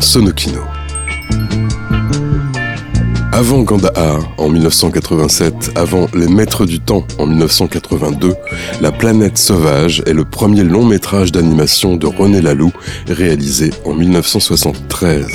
Sonokino. 0.00 0.62
Avant 3.32 3.62
Gandahar 3.62 4.32
en 4.36 4.48
1987, 4.48 5.72
avant 5.76 6.08
Les 6.14 6.26
Maîtres 6.26 6.66
du 6.66 6.80
Temps 6.80 7.06
en 7.18 7.26
1982, 7.26 8.34
La 8.80 8.90
planète 8.90 9.38
sauvage 9.38 10.02
est 10.06 10.12
le 10.12 10.24
premier 10.24 10.64
long 10.64 10.84
métrage 10.84 11.32
d'animation 11.32 11.96
de 11.96 12.06
René 12.06 12.40
Laloux 12.40 12.72
réalisé 13.08 13.70
en 13.84 13.94
1973. 13.94 15.26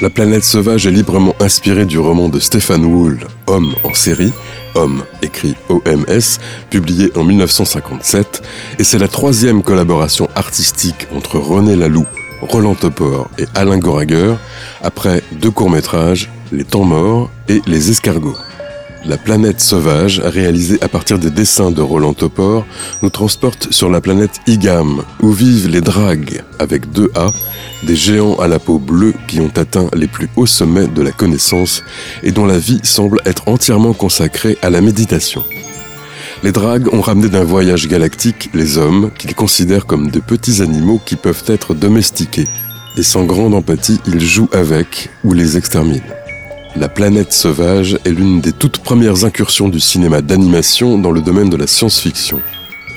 La 0.00 0.10
planète 0.10 0.44
sauvage 0.44 0.86
est 0.86 0.90
librement 0.90 1.34
inspirée 1.40 1.84
du 1.84 1.98
roman 1.98 2.28
de 2.28 2.40
Stéphane 2.40 2.84
Wool, 2.84 3.20
Homme 3.46 3.74
en 3.84 3.94
série, 3.94 4.32
Homme 4.74 5.02
écrit 5.22 5.54
OMS, 5.68 6.38
publié 6.70 7.10
en 7.16 7.24
1957, 7.24 8.42
et 8.78 8.84
c'est 8.84 8.98
la 8.98 9.08
troisième 9.08 9.62
collaboration 9.62 10.28
artistique 10.34 11.06
entre 11.14 11.38
René 11.38 11.76
Laloux 11.76 12.06
Roland 12.42 12.74
Topor 12.74 13.30
et 13.38 13.46
Alain 13.54 13.78
Goraguer, 13.78 14.34
après 14.82 15.22
deux 15.40 15.50
courts-métrages, 15.50 16.28
Les 16.50 16.64
Temps 16.64 16.84
Morts 16.84 17.30
et 17.48 17.62
Les 17.66 17.90
Escargots. 17.90 18.36
La 19.04 19.16
planète 19.16 19.60
sauvage, 19.60 20.20
réalisée 20.20 20.78
à 20.80 20.88
partir 20.88 21.18
des 21.18 21.30
dessins 21.30 21.72
de 21.72 21.82
Roland 21.82 22.12
Topor, 22.12 22.64
nous 23.02 23.10
transporte 23.10 23.72
sur 23.72 23.90
la 23.90 24.00
planète 24.00 24.40
Igam, 24.46 25.02
où 25.20 25.32
vivent 25.32 25.68
les 25.68 25.80
dragues, 25.80 26.42
avec 26.60 26.92
deux 26.92 27.10
A, 27.16 27.32
des 27.82 27.96
géants 27.96 28.36
à 28.36 28.46
la 28.46 28.60
peau 28.60 28.78
bleue 28.78 29.14
qui 29.26 29.40
ont 29.40 29.50
atteint 29.56 29.88
les 29.94 30.06
plus 30.06 30.28
hauts 30.36 30.46
sommets 30.46 30.86
de 30.86 31.02
la 31.02 31.10
connaissance 31.10 31.82
et 32.22 32.30
dont 32.30 32.46
la 32.46 32.58
vie 32.58 32.80
semble 32.84 33.20
être 33.24 33.48
entièrement 33.48 33.92
consacrée 33.92 34.56
à 34.62 34.70
la 34.70 34.80
méditation. 34.80 35.44
Les 36.44 36.50
dragues 36.50 36.92
ont 36.92 37.00
ramené 37.00 37.28
d'un 37.28 37.44
voyage 37.44 37.86
galactique 37.86 38.50
les 38.52 38.76
hommes 38.76 39.12
qu'ils 39.16 39.36
considèrent 39.36 39.86
comme 39.86 40.10
de 40.10 40.18
petits 40.18 40.60
animaux 40.60 41.00
qui 41.04 41.14
peuvent 41.14 41.44
être 41.46 41.72
domestiqués. 41.72 42.48
Et 42.96 43.04
sans 43.04 43.24
grande 43.24 43.54
empathie, 43.54 44.00
ils 44.08 44.20
jouent 44.20 44.48
avec 44.52 45.08
ou 45.22 45.34
les 45.34 45.56
exterminent. 45.56 46.02
La 46.74 46.88
planète 46.88 47.32
sauvage 47.32 47.96
est 48.04 48.10
l'une 48.10 48.40
des 48.40 48.52
toutes 48.52 48.78
premières 48.78 49.24
incursions 49.24 49.68
du 49.68 49.78
cinéma 49.78 50.20
d'animation 50.20 50.98
dans 50.98 51.12
le 51.12 51.20
domaine 51.20 51.48
de 51.48 51.56
la 51.56 51.68
science-fiction. 51.68 52.40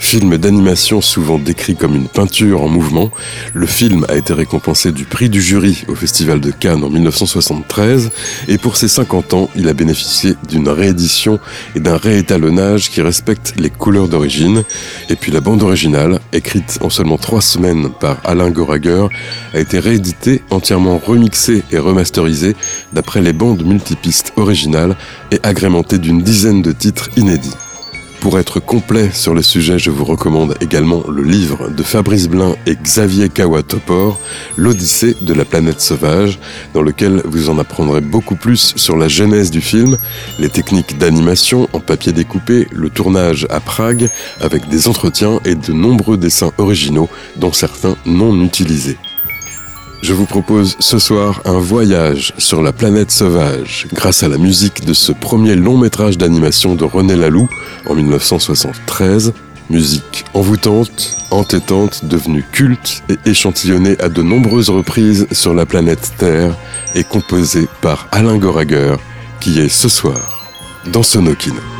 Film 0.05 0.37
d'animation 0.37 1.01
souvent 1.01 1.39
décrit 1.39 1.75
comme 1.75 1.95
une 1.95 2.07
peinture 2.07 2.61
en 2.61 2.67
mouvement, 2.67 3.09
le 3.55 3.65
film 3.65 4.05
a 4.07 4.15
été 4.15 4.33
récompensé 4.33 4.91
du 4.91 5.03
prix 5.03 5.29
du 5.29 5.41
jury 5.41 5.83
au 5.87 5.95
Festival 5.95 6.39
de 6.39 6.51
Cannes 6.51 6.83
en 6.83 6.89
1973 6.91 8.11
et 8.47 8.59
pour 8.59 8.77
ses 8.77 8.87
50 8.87 9.33
ans, 9.33 9.49
il 9.55 9.67
a 9.67 9.73
bénéficié 9.73 10.35
d'une 10.47 10.69
réédition 10.69 11.39
et 11.75 11.79
d'un 11.79 11.97
réétalonnage 11.97 12.91
qui 12.91 13.01
respectent 13.01 13.55
les 13.57 13.71
couleurs 13.71 14.07
d'origine. 14.07 14.63
Et 15.09 15.15
puis 15.15 15.31
la 15.31 15.41
bande 15.41 15.63
originale, 15.63 16.19
écrite 16.33 16.77
en 16.81 16.91
seulement 16.91 17.17
trois 17.17 17.41
semaines 17.41 17.89
par 17.89 18.19
Alain 18.25 18.51
Goraguer, 18.51 19.07
a 19.55 19.59
été 19.59 19.79
rééditée, 19.79 20.43
entièrement 20.51 20.99
remixée 20.99 21.63
et 21.71 21.79
remasterisée 21.79 22.55
d'après 22.93 23.23
les 23.23 23.33
bandes 23.33 23.65
multipistes 23.65 24.33
originales 24.37 24.95
et 25.31 25.39
agrémentée 25.41 25.97
d'une 25.97 26.21
dizaine 26.21 26.61
de 26.61 26.73
titres 26.73 27.09
inédits. 27.17 27.55
Pour 28.25 28.39
être 28.39 28.59
complet 28.59 29.11
sur 29.13 29.35
le 29.35 29.43
sujet, 29.43 29.77
je 29.77 29.91
vous 29.91 30.03
recommande 30.03 30.55
également 30.59 31.03
le 31.07 31.21
livre 31.21 31.69
de 31.69 31.83
Fabrice 31.83 32.27
Blin 32.27 32.55
et 32.65 32.75
Xavier 32.75 33.29
Kawatopor, 33.29 34.19
L'Odyssée 34.57 35.15
de 35.21 35.31
la 35.31 35.45
planète 35.45 35.79
sauvage, 35.79 36.39
dans 36.73 36.81
lequel 36.81 37.21
vous 37.25 37.51
en 37.51 37.59
apprendrez 37.59 38.01
beaucoup 38.01 38.33
plus 38.33 38.73
sur 38.77 38.97
la 38.97 39.09
genèse 39.09 39.51
du 39.51 39.61
film, 39.61 39.99
les 40.39 40.49
techniques 40.49 40.97
d'animation 40.97 41.69
en 41.71 41.79
papier 41.79 42.13
découpé, 42.13 42.67
le 42.71 42.89
tournage 42.89 43.45
à 43.51 43.59
Prague, 43.59 44.09
avec 44.41 44.69
des 44.69 44.87
entretiens 44.87 45.39
et 45.45 45.53
de 45.53 45.71
nombreux 45.71 46.17
dessins 46.17 46.51
originaux, 46.57 47.09
dont 47.35 47.53
certains 47.53 47.95
non 48.07 48.43
utilisés. 48.43 48.97
Je 50.07 50.13
vous 50.13 50.27
propose 50.27 50.75
ce 50.79 50.99
soir 50.99 51.41
un 51.45 51.57
voyage 51.57 52.31
sur 52.37 52.61
la 52.61 52.71
planète 52.71 53.09
sauvage 53.09 53.87
grâce 53.91 54.21
à 54.21 54.27
la 54.27 54.37
musique 54.37 54.85
de 54.85 54.93
ce 54.93 55.11
premier 55.11 55.55
long 55.55 55.79
métrage 55.79 56.15
d'animation 56.19 56.75
de 56.75 56.83
René 56.83 57.15
Laloux 57.15 57.49
en 57.87 57.95
1973. 57.95 59.33
Musique 59.71 60.23
envoûtante, 60.35 61.17
entêtante, 61.31 62.05
devenue 62.05 62.45
culte 62.51 63.01
et 63.09 63.17
échantillonnée 63.27 63.99
à 63.99 64.09
de 64.09 64.21
nombreuses 64.21 64.69
reprises 64.69 65.25
sur 65.31 65.55
la 65.55 65.65
planète 65.65 66.13
Terre 66.19 66.55
et 66.93 67.03
composée 67.03 67.67
par 67.81 68.07
Alain 68.11 68.37
Goraguer 68.37 68.97
qui 69.39 69.59
est 69.59 69.69
ce 69.69 69.89
soir 69.89 70.51
dans 70.93 71.01
Sonokino. 71.01 71.74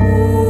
Ooh. 0.00 0.41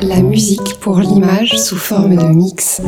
La 0.00 0.22
musique 0.22 0.80
pour 0.80 0.98
l'image 0.98 1.56
sous 1.56 1.76
forme 1.76 2.16
de 2.16 2.24
mix. 2.24 2.82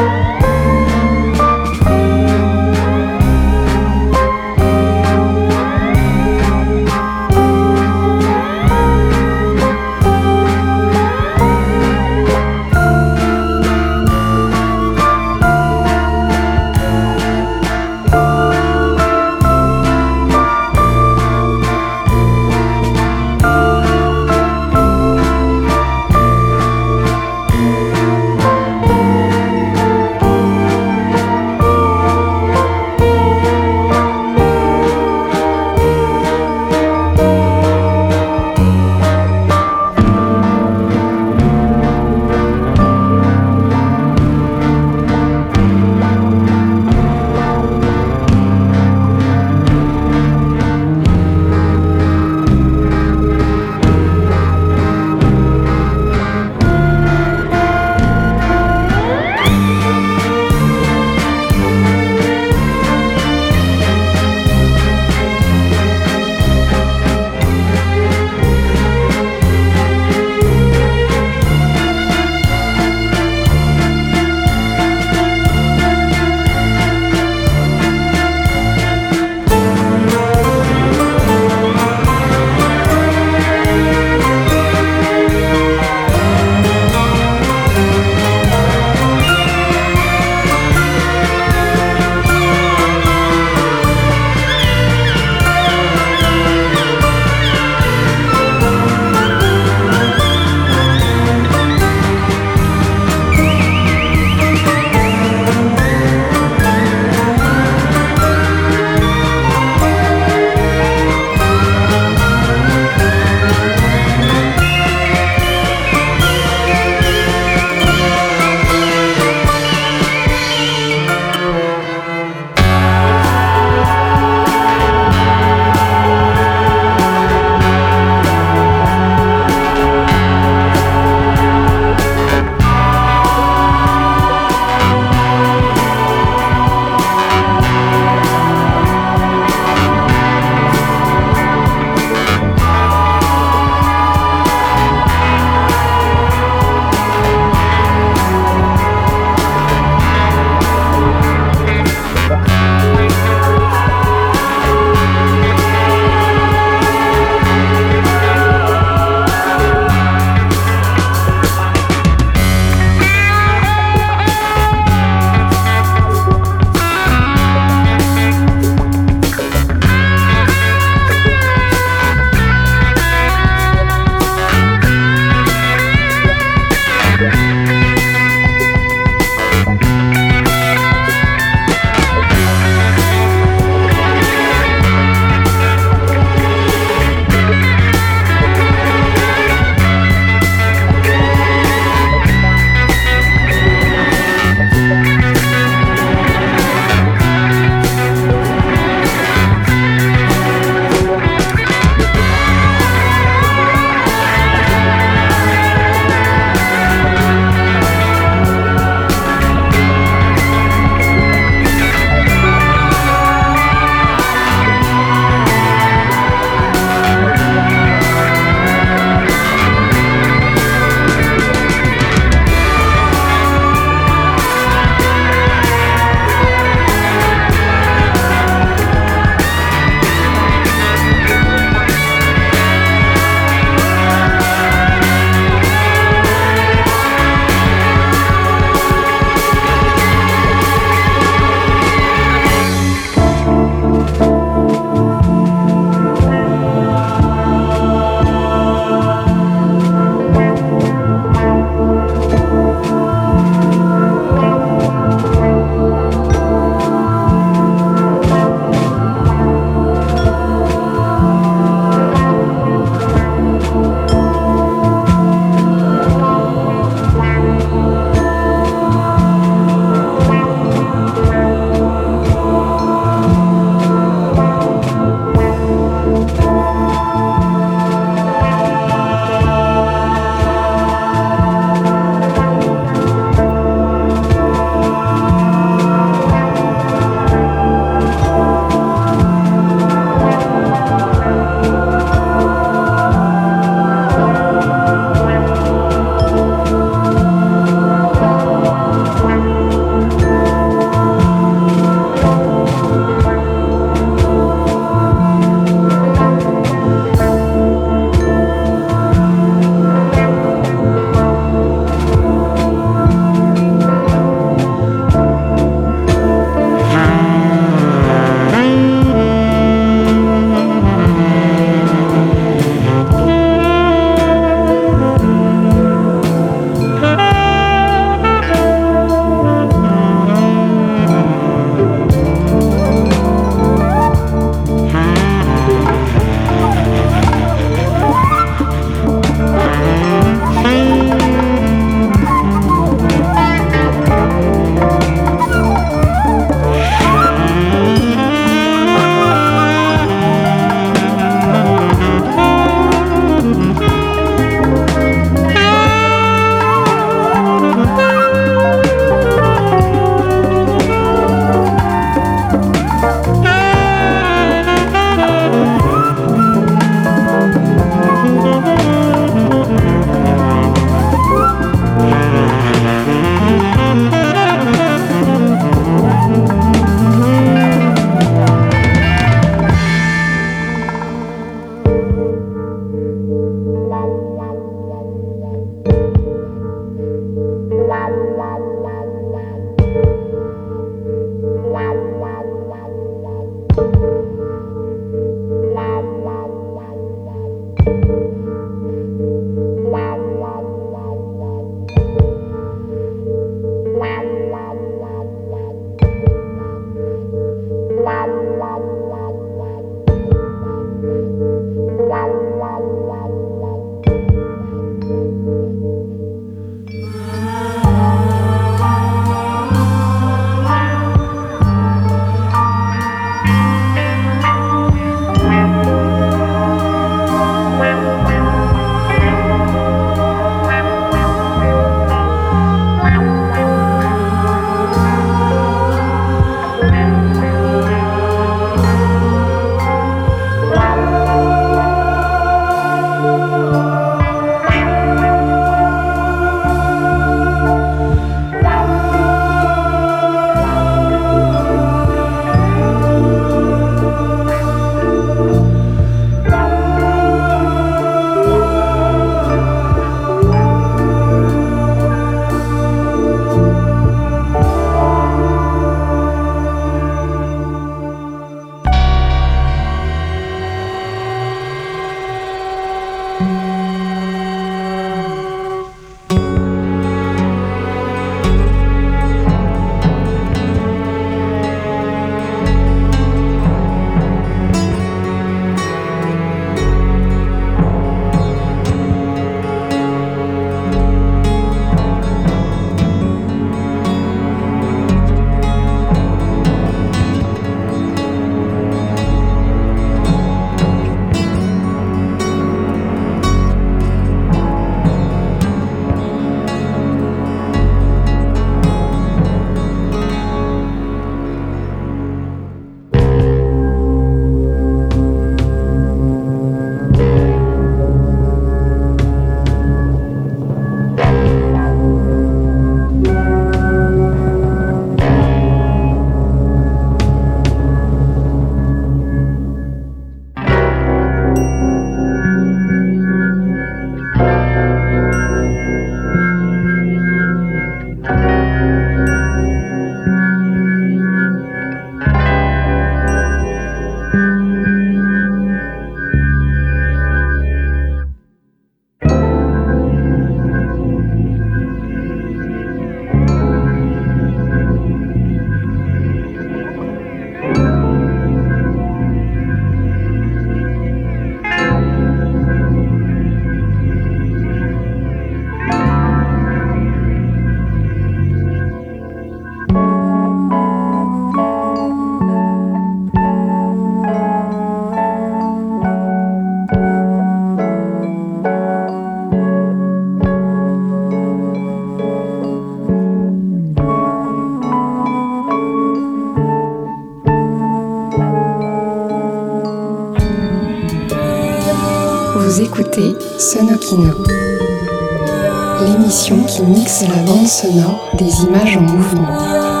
Mixe 597.71 597.83
la 597.83 598.03
bande 598.03 598.11
sonore 598.11 598.31
des 598.37 598.63
images 598.63 598.97
en 598.97 599.01
mouvement. 599.01 600.00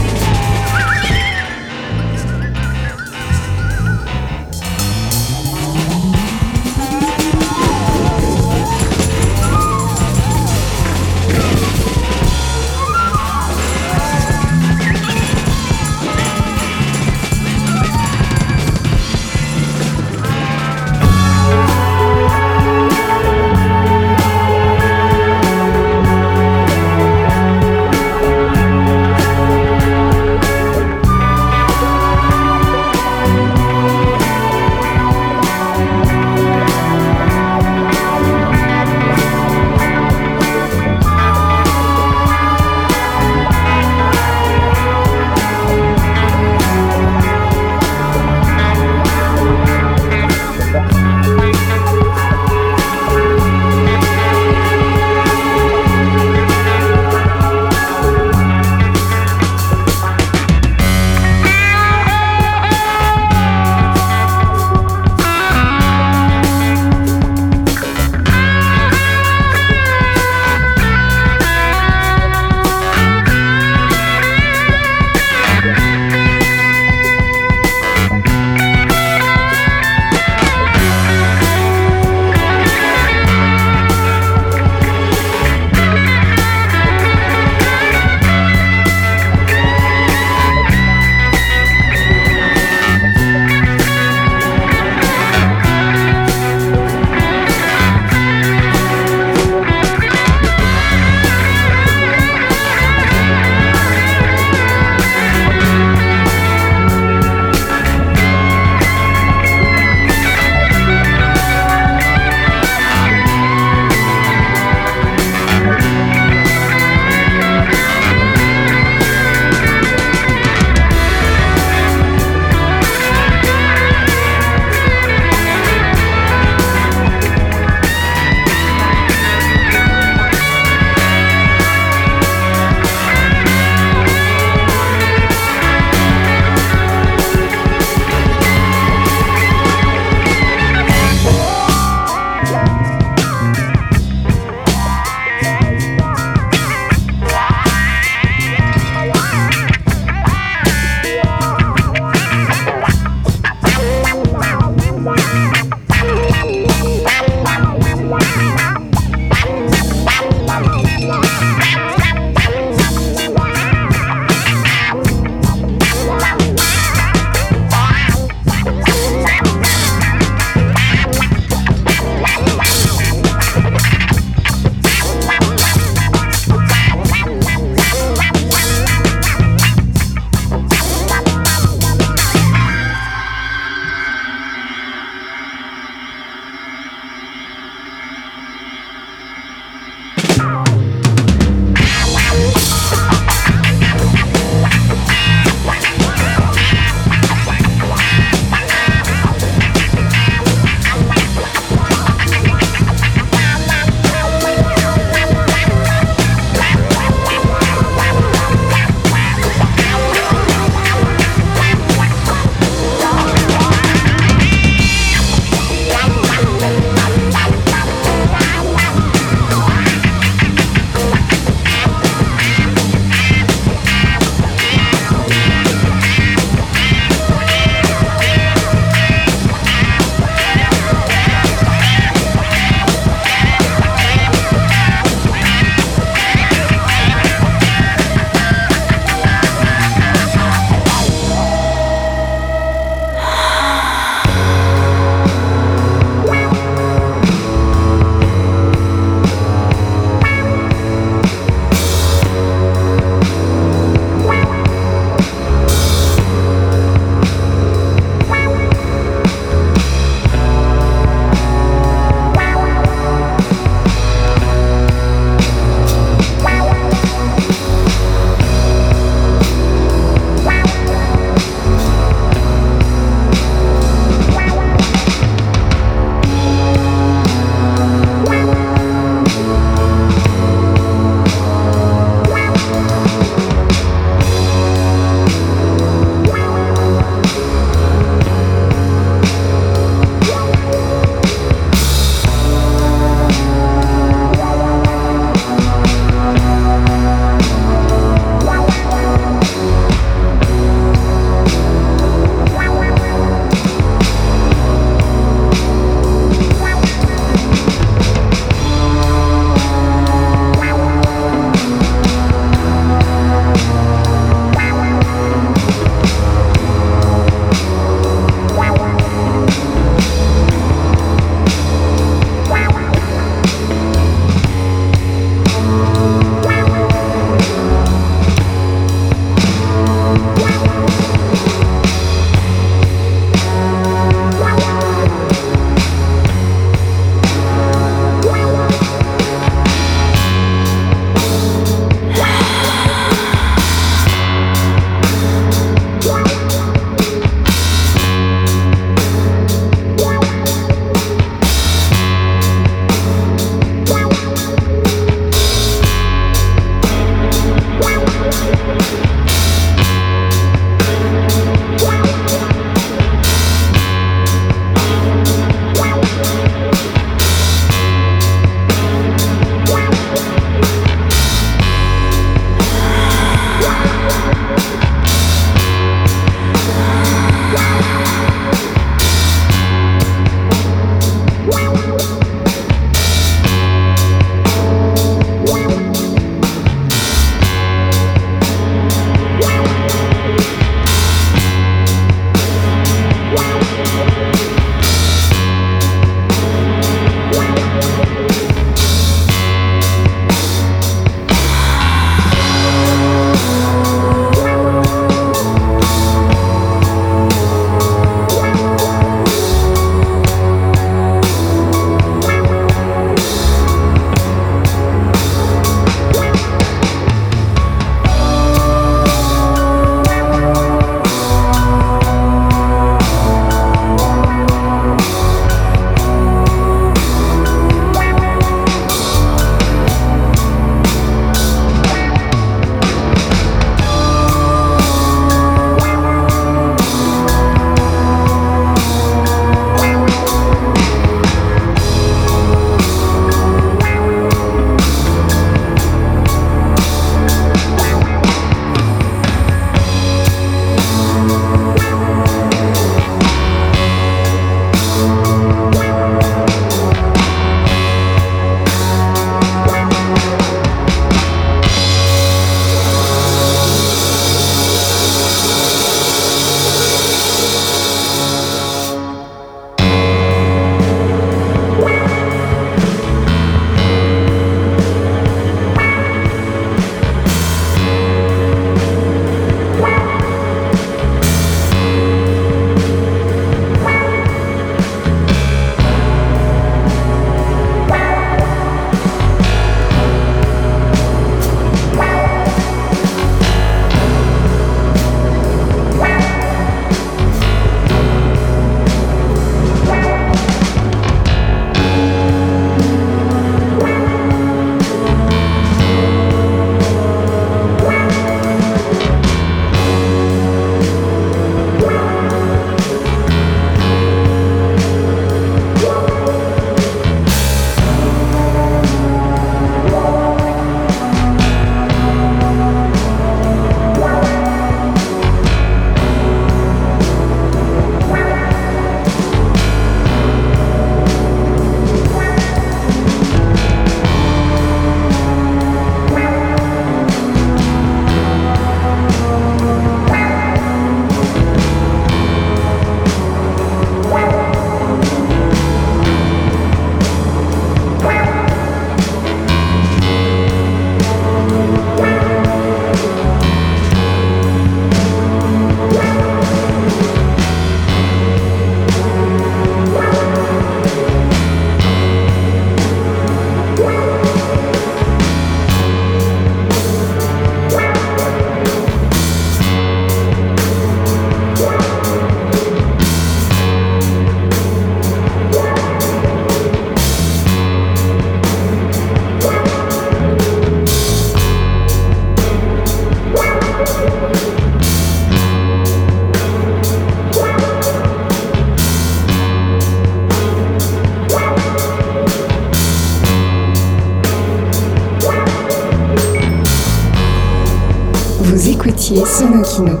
Sonokino. 599.06 600.00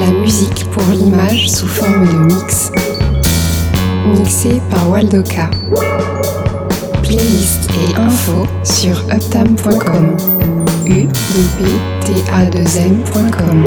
La 0.00 0.10
musique 0.10 0.64
pour 0.70 0.82
l'image 0.94 1.50
sous 1.50 1.66
forme 1.66 2.06
de 2.06 2.34
mix. 2.34 2.70
Mixé 4.06 4.62
par 4.70 4.88
Waldoka. 4.88 5.50
Playlist 7.02 7.68
et 7.74 8.00
infos 8.00 8.46
sur 8.64 9.04
uptam.com. 9.12 10.16
u 10.86 11.06
t 12.00 12.14
a 12.32 12.46
2 12.46 12.60
mcom 12.60 13.64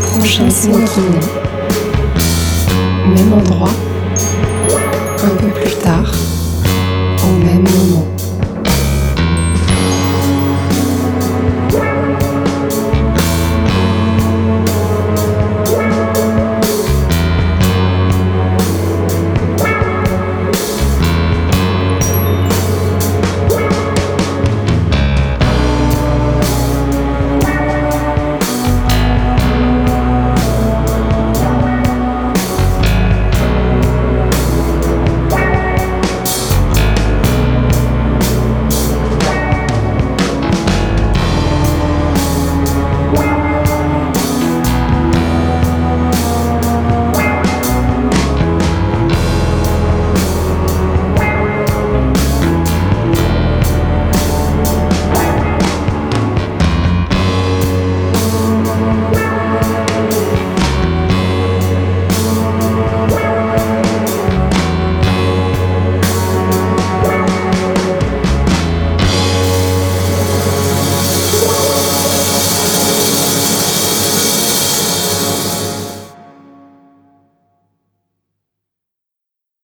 Prochain 0.00 0.48
Sonokino. 0.48 1.20
Même 3.14 3.32
endroit. 3.34 3.74
Un 5.22 5.36
peu 5.36 5.48
plus 5.48 5.74
tard. 5.82 6.10